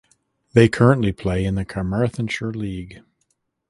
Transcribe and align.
They 0.53 0.67
currently 0.67 1.11
play 1.11 1.45
in 1.45 1.53
the 1.53 1.63
Carmarthenshire 1.63 2.53
League. 2.53 3.03